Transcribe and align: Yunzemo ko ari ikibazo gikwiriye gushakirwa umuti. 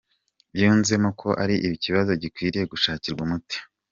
Yunzemo 0.59 1.09
ko 1.21 1.29
ari 1.43 1.55
ikibazo 1.75 2.11
gikwiriye 2.21 2.65
gushakirwa 2.71 3.21
umuti. 3.27 3.57